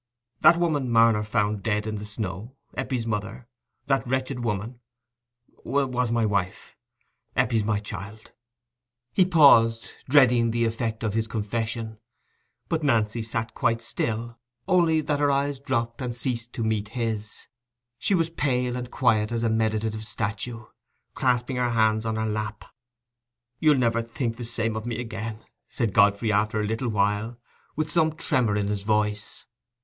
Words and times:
That 0.39 0.57
woman 0.57 0.89
Marner 0.89 1.21
found 1.21 1.61
dead 1.61 1.85
in 1.85 1.97
the 1.97 2.07
snow—Eppie's 2.07 3.05
mother—that 3.05 4.07
wretched 4.07 4.43
woman—was 4.43 6.11
my 6.11 6.25
wife: 6.25 6.75
Eppie 7.37 7.57
is 7.57 7.63
my 7.63 7.77
child." 7.79 8.31
He 9.13 9.25
paused, 9.25 9.89
dreading 10.09 10.49
the 10.49 10.65
effect 10.65 11.03
of 11.03 11.13
his 11.13 11.27
confession. 11.27 11.99
But 12.67 12.81
Nancy 12.81 13.21
sat 13.21 13.53
quite 13.53 13.83
still, 13.83 14.39
only 14.67 15.01
that 15.01 15.19
her 15.19 15.29
eyes 15.29 15.59
dropped 15.59 16.01
and 16.01 16.15
ceased 16.15 16.51
to 16.53 16.63
meet 16.63 16.89
his. 16.97 17.45
She 17.99 18.15
was 18.15 18.31
pale 18.31 18.75
and 18.75 18.89
quiet 18.89 19.31
as 19.31 19.43
a 19.43 19.49
meditative 19.49 20.05
statue, 20.07 20.65
clasping 21.13 21.57
her 21.57 21.69
hands 21.69 22.07
on 22.07 22.15
her 22.15 22.25
lap. 22.25 22.65
"You'll 23.59 23.77
never 23.77 24.01
think 24.01 24.37
the 24.37 24.45
same 24.45 24.75
of 24.75 24.87
me 24.87 24.99
again," 24.99 25.45
said 25.69 25.93
Godfrey, 25.93 26.31
after 26.31 26.59
a 26.59 26.65
little 26.65 26.89
while, 26.89 27.37
with 27.75 27.91
some 27.91 28.13
tremor 28.15 28.55
in 28.55 28.65
his 28.67 28.81
voice. 28.81 29.45